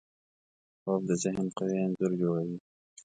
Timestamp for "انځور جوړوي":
1.83-2.57